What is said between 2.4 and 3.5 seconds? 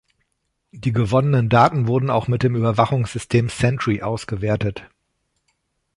dem Überwachungssystem